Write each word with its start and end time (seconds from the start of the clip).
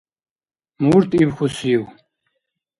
Мурт 0.85 1.11
ибхьусив? 1.21 1.81